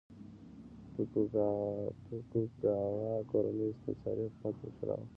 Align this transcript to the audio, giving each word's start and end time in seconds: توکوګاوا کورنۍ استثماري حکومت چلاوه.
توکوګاوا 0.93 3.11
کورنۍ 3.31 3.67
استثماري 3.71 4.23
حکومت 4.31 4.59
چلاوه. 4.77 5.05